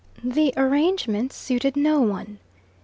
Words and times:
The 0.23 0.51
arrangement 0.57 1.31
suited 1.31 1.77
no 1.77 2.01
one. 2.01 2.39